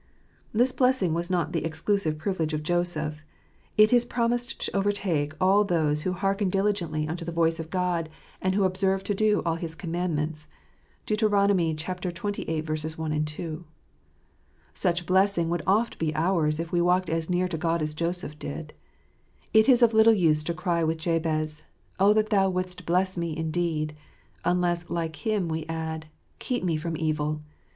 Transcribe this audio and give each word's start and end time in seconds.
This 0.51 0.71
blessing 0.71 1.13
was 1.13 1.29
not 1.29 1.53
the 1.53 1.63
exclusive 1.63 2.17
privilege 2.17 2.53
of 2.55 2.63
Joseph: 2.63 3.23
it 3.77 3.93
is 3.93 4.03
promised 4.03 4.59
to 4.65 4.75
overtake 4.75 5.35
all 5.39 5.63
those" 5.63 6.01
who 6.01 6.13
hearken 6.13 6.49
diligently 6.49 7.07
unto 7.07 7.23
the 7.23 7.31
voice 7.31 7.59
of 7.59 7.69
God, 7.69 8.09
and 8.41 8.55
33 8.55 8.57
31 8.57 8.57
stable 8.57 8.57
feample. 8.57 8.57
who 8.57 8.71
observe 8.71 9.03
to 9.03 9.13
do 9.13 9.41
all 9.45 9.55
His 9.57 9.75
commandments" 9.75 10.47
(Deut. 11.05 11.19
xxviii. 11.19 13.11
i, 13.13 13.19
2). 13.21 13.65
Such 14.73 15.05
blessing 15.05 15.49
would 15.49 15.61
oft 15.67 15.99
be 15.99 16.15
ours 16.15 16.59
if 16.59 16.71
we 16.71 16.81
walked 16.81 17.11
as 17.11 17.29
near 17.29 17.47
to 17.47 17.55
God 17.59 17.83
as 17.83 17.93
Joseph 17.93 18.39
did. 18.39 18.73
It 19.53 19.69
is 19.69 19.83
of 19.83 19.93
little 19.93 20.13
use 20.13 20.41
to 20.45 20.55
cry 20.55 20.83
with 20.83 20.97
Jabez," 20.97 21.65
Oh 21.99 22.13
that 22.13 22.31
Thou 22.31 22.49
wouldest 22.49 22.87
bless 22.87 23.17
me 23.17 23.37
indeed!" 23.37 23.95
unless, 24.43 24.89
like 24.89 25.17
him 25.27 25.47
we 25.47 25.67
add," 25.67 26.07
Keep 26.39 26.63
me 26.63 26.75
from 26.75 26.97
evil." 26.97 27.43